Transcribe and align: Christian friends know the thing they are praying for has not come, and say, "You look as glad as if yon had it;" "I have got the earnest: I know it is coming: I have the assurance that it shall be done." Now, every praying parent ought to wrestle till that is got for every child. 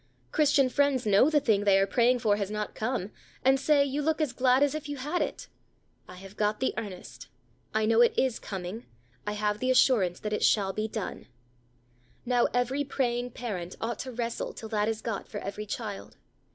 Christian 0.31 0.67
friends 0.67 1.05
know 1.05 1.29
the 1.29 1.39
thing 1.39 1.63
they 1.63 1.77
are 1.79 1.85
praying 1.85 2.17
for 2.17 2.35
has 2.35 2.49
not 2.49 2.73
come, 2.73 3.11
and 3.45 3.59
say, 3.59 3.85
"You 3.85 4.01
look 4.01 4.19
as 4.19 4.33
glad 4.33 4.63
as 4.63 4.73
if 4.73 4.89
yon 4.89 4.97
had 5.01 5.21
it;" 5.21 5.47
"I 6.07 6.15
have 6.15 6.35
got 6.35 6.59
the 6.59 6.73
earnest: 6.75 7.27
I 7.71 7.85
know 7.85 8.01
it 8.01 8.17
is 8.17 8.39
coming: 8.39 8.87
I 9.27 9.33
have 9.33 9.59
the 9.59 9.69
assurance 9.69 10.19
that 10.21 10.33
it 10.33 10.43
shall 10.43 10.73
be 10.73 10.87
done." 10.87 11.27
Now, 12.25 12.45
every 12.51 12.83
praying 12.83 13.33
parent 13.33 13.75
ought 13.79 13.99
to 13.99 14.11
wrestle 14.11 14.53
till 14.53 14.69
that 14.69 14.89
is 14.89 15.01
got 15.03 15.27
for 15.27 15.37
every 15.37 15.67
child. 15.67 16.17